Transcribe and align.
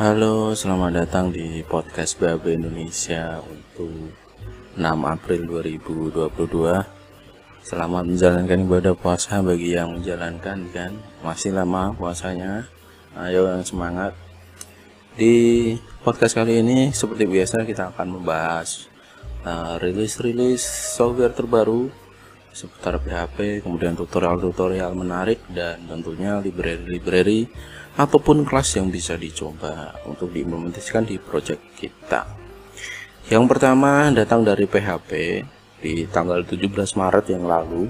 Halo, 0.00 0.56
selamat 0.56 0.96
datang 0.96 1.28
di 1.28 1.60
podcast 1.60 2.16
BAB 2.16 2.56
Indonesia 2.56 3.36
untuk 3.44 4.16
6 4.72 4.80
April 4.80 5.44
2022. 5.44 6.40
Selamat 7.60 8.08
menjalankan 8.08 8.64
ibadah 8.64 8.96
puasa 8.96 9.44
bagi 9.44 9.76
yang 9.76 10.00
menjalankan 10.00 10.72
kan. 10.72 10.96
Masih 11.20 11.52
lama 11.52 11.92
puasanya. 11.92 12.64
Ayo 13.12 13.44
yang 13.52 13.60
semangat. 13.60 14.16
Di 15.20 15.76
podcast 16.00 16.32
kali 16.32 16.64
ini 16.64 16.96
seperti 16.96 17.28
biasa 17.28 17.68
kita 17.68 17.92
akan 17.92 18.24
membahas 18.24 18.88
uh, 19.44 19.76
rilis-rilis 19.84 20.64
software 20.96 21.36
terbaru 21.36 21.92
seputar 22.50 22.98
PHP, 22.98 23.62
kemudian 23.62 23.94
tutorial-tutorial 23.94 24.92
menarik 24.94 25.40
dan 25.50 25.86
tentunya 25.86 26.42
library-library 26.42 27.46
ataupun 27.94 28.46
kelas 28.46 28.78
yang 28.78 28.90
bisa 28.90 29.14
dicoba 29.14 29.94
untuk 30.06 30.30
diimplementasikan 30.34 31.06
di 31.06 31.18
project 31.18 31.62
kita. 31.78 32.26
Yang 33.30 33.44
pertama 33.46 34.10
datang 34.10 34.42
dari 34.42 34.66
PHP 34.66 35.10
di 35.80 36.04
tanggal 36.10 36.42
17 36.42 36.66
Maret 36.98 37.26
yang 37.30 37.46
lalu. 37.46 37.86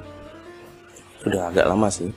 Sudah 1.21 1.53
agak 1.53 1.69
lama 1.69 1.89
sih. 1.89 2.13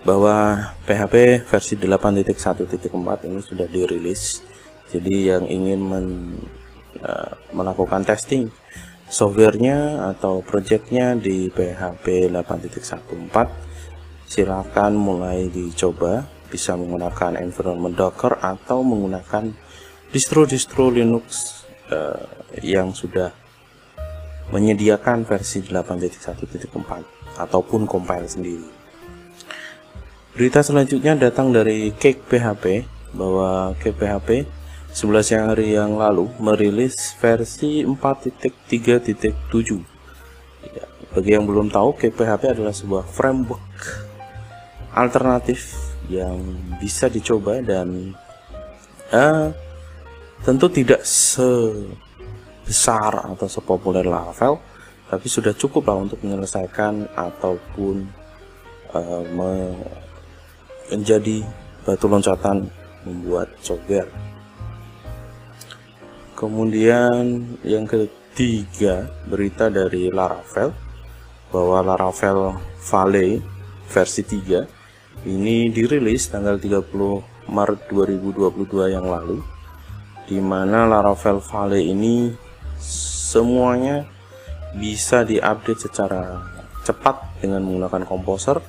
Bahwa 0.00 0.56
PHP 0.88 1.44
versi 1.44 1.76
8.1.4 1.76 3.28
ini 3.28 3.40
sudah 3.44 3.68
dirilis. 3.68 4.40
Jadi 4.88 5.28
yang 5.28 5.44
ingin 5.46 5.80
men, 5.84 6.06
uh, 7.04 7.36
melakukan 7.52 8.02
testing 8.08 8.48
softwarenya 9.10 10.06
atau 10.14 10.38
projectnya 10.40 11.18
di 11.18 11.50
PHP 11.50 12.30
8.14 12.30 14.30
silakan 14.30 14.92
mulai 14.94 15.50
dicoba 15.50 16.22
bisa 16.46 16.78
menggunakan 16.78 17.42
environment 17.42 17.98
Docker 17.98 18.38
atau 18.38 18.86
menggunakan 18.86 19.50
distro-distro 20.14 20.94
Linux 20.94 21.58
uh, 21.90 22.22
yang 22.62 22.94
sudah 22.94 23.34
menyediakan 24.54 25.26
versi 25.26 25.62
8.1.4 25.62 27.38
ataupun 27.38 27.86
compile 27.86 28.26
sendiri. 28.26 28.66
Berita 30.34 30.62
selanjutnya 30.62 31.18
datang 31.18 31.50
dari 31.50 31.90
Cake 31.94 32.22
PHP 32.26 32.86
bahwa 33.14 33.74
Cake 33.78 33.98
PHP 33.98 34.28
11 34.90 35.30
yang 35.30 35.44
hari 35.54 35.78
yang 35.78 35.94
lalu 35.94 36.26
merilis 36.42 37.14
versi 37.22 37.86
4.3.7 37.86 39.22
ya, 40.66 40.84
bagi 41.14 41.30
yang 41.30 41.46
belum 41.46 41.70
tahu 41.70 41.94
KPHP 41.94 42.58
adalah 42.58 42.74
sebuah 42.74 43.06
framework 43.06 43.70
alternatif 44.90 45.78
yang 46.10 46.42
bisa 46.82 47.06
dicoba 47.06 47.62
dan 47.62 48.18
uh, 49.14 49.54
tentu 50.42 50.66
tidak 50.66 51.06
sebesar 51.06 51.94
atau 53.30 53.46
sepopuler 53.46 54.02
Laravel 54.02 54.58
tapi 55.06 55.30
sudah 55.30 55.54
cukup 55.54 55.86
lah 55.86 56.02
untuk 56.02 56.18
menyelesaikan 56.26 57.14
ataupun 57.14 58.10
uh, 58.90 59.22
menjadi 60.90 61.46
batu 61.86 62.10
loncatan 62.10 62.66
membuat 63.06 63.54
software 63.62 64.10
Kemudian 66.40 67.44
yang 67.60 67.84
ketiga 67.84 69.12
berita 69.28 69.68
dari 69.68 70.08
Laravel 70.08 70.72
bahwa 71.52 71.84
Laravel 71.84 72.56
Valley 72.80 73.44
versi 73.84 74.24
3 74.24 75.28
ini 75.28 75.68
dirilis 75.68 76.32
tanggal 76.32 76.56
30 76.56 76.88
Maret 77.44 77.92
2022 77.92 78.88
yang 78.88 79.04
lalu 79.04 79.44
di 80.24 80.40
mana 80.40 80.88
Laravel 80.88 81.44
Valley 81.44 81.92
ini 81.92 82.32
semuanya 82.80 84.08
bisa 84.80 85.28
diupdate 85.28 85.92
secara 85.92 86.40
cepat 86.88 87.20
dengan 87.44 87.68
menggunakan 87.68 88.08
komposer 88.08 88.64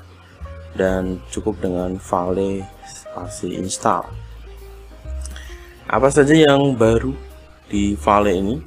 dan 0.76 1.24
cukup 1.32 1.64
dengan 1.64 1.96
Valley 2.04 2.68
spasi 2.84 3.56
install. 3.56 4.12
Apa 5.88 6.12
saja 6.12 6.36
yang 6.36 6.76
baru 6.76 7.31
di 7.72 7.96
Vale 7.96 8.36
ini. 8.36 8.60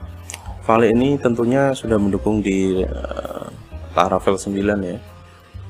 Vale 0.65 0.89
ini 0.89 1.21
tentunya 1.21 1.77
sudah 1.77 2.01
mendukung 2.01 2.41
di 2.41 2.81
uh, 2.81 3.47
Laravel 3.93 4.41
9 4.41 4.57
ya. 4.81 4.99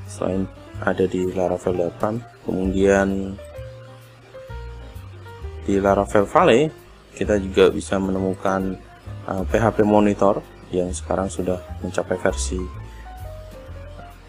Selain 0.07 0.47
ada 0.83 1.05
di 1.07 1.31
Laravel 1.31 1.91
8 1.91 2.47
kemudian 2.47 3.39
di 5.65 5.79
Laravel 5.79 6.27
Vale 6.27 6.61
kita 7.15 7.39
juga 7.39 7.71
bisa 7.71 7.97
menemukan 8.03 8.75
uh, 9.31 9.41
eh, 9.41 9.45
PHP 9.47 9.87
Monitor 9.87 10.43
yang 10.75 10.91
sekarang 10.91 11.31
sudah 11.31 11.63
mencapai 11.81 12.19
versi 12.19 12.59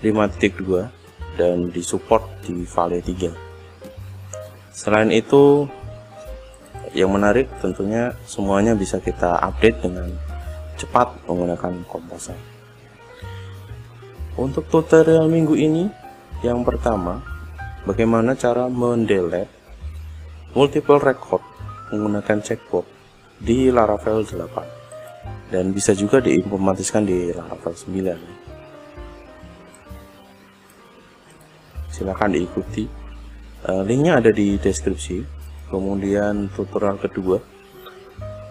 5.2 0.06 1.36
dan 1.36 1.74
disupport 1.74 2.24
di 2.46 2.62
Vale 2.64 3.02
3 3.02 4.72
selain 4.72 5.10
itu 5.10 5.66
yang 6.96 7.12
menarik 7.12 7.52
tentunya 7.60 8.16
semuanya 8.24 8.72
bisa 8.72 9.04
kita 9.04 9.36
update 9.44 9.84
dengan 9.84 10.08
cepat 10.80 11.12
menggunakan 11.28 11.84
komposer. 11.92 12.40
Untuk 14.40 14.68
tutorial 14.72 15.28
minggu 15.28 15.56
ini, 15.60 15.92
yang 16.40 16.64
pertama, 16.64 17.20
bagaimana 17.84 18.36
cara 18.36 18.72
mendelete 18.72 19.52
multiple 20.56 21.04
record 21.04 21.44
menggunakan 21.92 22.40
checkbox 22.40 22.88
di 23.44 23.68
Laravel 23.68 24.24
8 24.24 25.52
dan 25.52 25.76
bisa 25.76 25.92
juga 25.92 26.24
diimplementasikan 26.24 27.04
di 27.04 27.36
Laravel 27.36 27.76
9 27.76 28.46
silahkan 31.96 32.28
diikuti. 32.28 32.84
Eh, 33.66 33.82
linknya 33.88 34.20
ada 34.20 34.36
di 34.36 34.60
deskripsi 34.60 35.35
kemudian 35.70 36.52
tutorial 36.54 36.98
kedua 36.98 37.42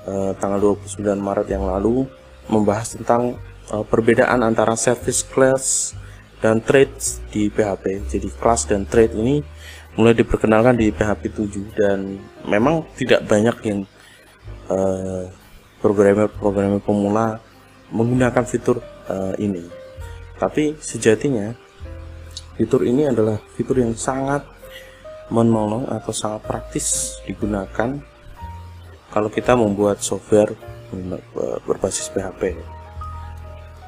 eh, 0.07 0.33
tanggal 0.39 0.79
29 0.79 1.01
Maret 1.19 1.49
yang 1.51 1.65
lalu 1.67 2.07
membahas 2.51 2.95
tentang 2.99 3.39
eh, 3.71 3.85
perbedaan 3.87 4.43
antara 4.43 4.75
service 4.75 5.25
class 5.25 5.95
dan 6.43 6.61
traits 6.61 7.25
di 7.33 7.49
PHP 7.49 8.11
jadi 8.11 8.29
class 8.37 8.69
dan 8.69 8.85
trait 8.85 9.15
ini 9.17 9.41
mulai 9.95 10.13
diperkenalkan 10.13 10.75
di 10.75 10.91
PHP 10.91 11.23
7 11.31 11.79
dan 11.79 12.19
memang 12.45 12.83
tidak 12.99 13.25
banyak 13.31 13.57
yang 13.65 13.81
eh, 14.69 15.25
programmer-programmer 15.85 16.81
pemula 16.81 17.45
menggunakan 17.93 18.45
fitur 18.49 18.81
uh, 19.13 19.37
ini. 19.37 19.69
Tapi 20.41 20.81
sejatinya 20.81 21.53
fitur 22.57 22.89
ini 22.89 23.05
adalah 23.05 23.37
fitur 23.53 23.85
yang 23.85 23.93
sangat 23.93 24.49
menolong 25.33 25.89
atau 25.89 26.13
sangat 26.13 26.45
praktis 26.45 27.19
digunakan 27.25 27.97
kalau 29.09 29.31
kita 29.31 29.55
membuat 29.55 30.03
software 30.03 30.53
berbasis 31.65 32.11
PHP 32.13 32.59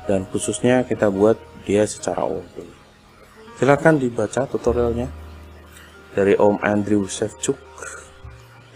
dan 0.06 0.24
khususnya 0.30 0.86
kita 0.86 1.10
buat 1.10 1.36
dia 1.66 1.82
secara 1.84 2.22
open. 2.22 2.66
Silahkan 3.58 3.98
dibaca 3.98 4.46
tutorialnya 4.46 5.10
dari 6.14 6.38
Om 6.38 6.62
Andrew 6.62 7.04
Shevchuk. 7.10 7.58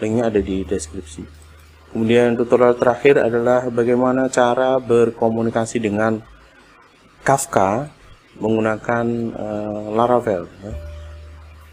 Linknya 0.02 0.32
ada 0.32 0.40
di 0.42 0.66
deskripsi. 0.66 1.22
Kemudian 1.94 2.34
tutorial 2.34 2.74
terakhir 2.74 3.20
adalah 3.20 3.66
bagaimana 3.68 4.26
cara 4.30 4.78
berkomunikasi 4.78 5.82
dengan 5.82 6.22
Kafka 7.20 7.92
menggunakan 8.40 9.04
uh, 9.36 9.92
Laravel 9.92 10.48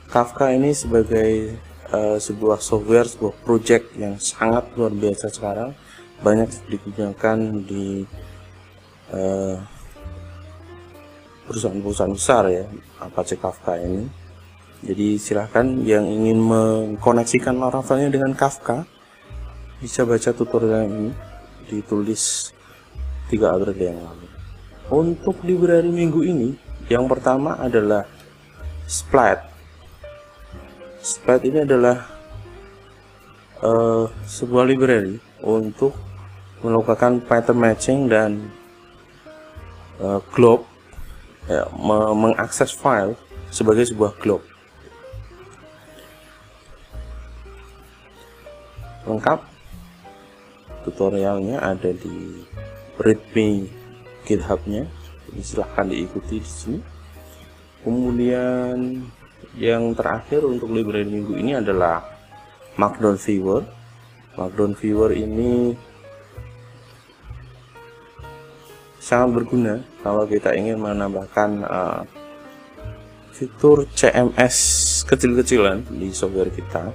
Kafka 0.07 0.56
ini 0.56 0.72
sebagai 0.72 1.59
uh, 1.91 2.16
sebuah 2.16 2.63
software, 2.63 3.12
sebuah 3.12 3.35
project 3.44 3.91
yang 3.99 4.16
sangat 4.16 4.72
luar 4.79 4.96
biasa 4.96 5.28
sekarang, 5.28 5.76
banyak 6.23 6.47
digunakan 6.72 7.37
di 7.67 8.08
uh, 9.11 9.59
perusahaan-perusahaan 11.52 12.16
besar 12.16 12.43
ya, 12.47 12.64
Apache 13.03 13.35
Kafka 13.35 13.76
ini. 13.84 14.08
Jadi 14.87 15.20
silahkan 15.20 15.67
yang 15.84 16.08
ingin 16.08 16.40
mengkoneksikan 16.40 17.59
Laravelnya 17.59 18.08
dengan 18.08 18.31
Kafka 18.31 18.87
bisa 19.84 20.08
baca 20.08 20.31
tutorial 20.31 20.87
ini 20.87 21.11
ditulis 21.67 22.55
3 23.28 23.43
April 23.43 23.76
yang 23.76 23.99
lalu. 23.99 24.28
Untuk 24.87 25.43
library 25.43 25.91
minggu 25.91 26.23
ini, 26.23 26.55
yang 26.87 27.11
pertama 27.11 27.59
adalah 27.59 28.08
Splat 28.87 29.56
Splat 31.07 31.39
ini 31.47 31.63
adalah 31.63 32.03
uh, 33.63 34.11
sebuah 34.27 34.67
library 34.67 35.23
untuk 35.39 35.95
melakukan 36.59 37.23
pattern 37.23 37.63
matching 37.63 38.11
dan 38.11 38.51
uh, 40.03 40.19
globe 40.35 40.67
ya, 41.47 41.63
mengakses 42.11 42.75
file 42.75 43.15
sebagai 43.47 43.87
sebuah 43.87 44.19
globe. 44.19 44.43
lengkap 49.07 49.39
tutorialnya 50.83 51.63
ada 51.63 51.95
di 51.95 52.43
readme 52.99 53.71
githubnya 54.27 54.83
silahkan 55.39 55.87
diikuti 55.87 56.43
di 56.43 56.49
sini 56.49 56.79
kemudian 57.87 59.07
yang 59.57 59.97
terakhir 59.97 60.45
untuk 60.45 60.69
library 60.69 61.09
minggu 61.09 61.33
ini 61.33 61.57
adalah 61.57 62.05
Markdown 62.77 63.17
Viewer 63.17 63.65
Markdown 64.37 64.77
Viewer 64.77 65.17
ini 65.17 65.73
sangat 69.01 69.41
berguna 69.41 69.81
kalau 70.05 70.29
kita 70.29 70.53
ingin 70.53 70.77
menambahkan 70.77 71.49
uh, 71.65 72.01
fitur 73.33 73.89
CMS 73.97 74.55
kecil-kecilan 75.09 75.89
di 75.89 76.13
software 76.13 76.53
kita. 76.53 76.93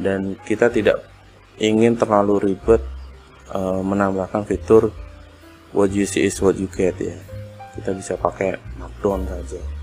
Dan 0.00 0.40
kita 0.40 0.72
tidak 0.72 1.04
ingin 1.60 2.00
terlalu 2.00 2.48
ribet 2.48 2.80
uh, 3.52 3.84
menambahkan 3.84 4.48
fitur 4.48 4.88
what 5.76 5.92
you 5.92 6.08
see 6.08 6.24
is 6.24 6.40
what 6.40 6.56
you 6.56 6.64
get 6.72 6.96
ya. 6.96 7.20
Kita 7.76 7.92
bisa 7.92 8.16
pakai 8.16 8.56
markdown 8.80 9.28
saja 9.28 9.79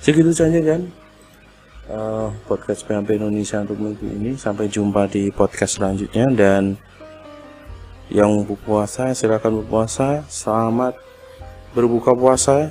segitu 0.00 0.32
saja 0.32 0.58
kan 0.64 0.80
uh, 1.92 2.28
podcast 2.48 2.82
PHP 2.88 3.20
Indonesia 3.20 3.60
untuk 3.60 3.78
minggu 3.78 4.06
ini 4.08 4.34
sampai 4.34 4.66
jumpa 4.66 5.06
di 5.06 5.28
podcast 5.28 5.76
selanjutnya 5.78 6.26
dan 6.32 6.80
yang 8.10 8.42
berpuasa 8.42 9.14
silakan 9.14 9.62
berpuasa 9.62 10.26
selamat 10.26 11.10
berbuka 11.74 12.14
puasa. 12.14 12.70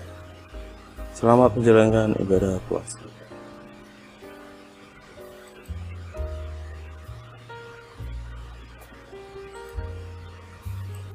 Selamat 1.16 1.52
menjalankan 1.56 2.16
ibadah 2.20 2.64
puasa. 2.72 3.09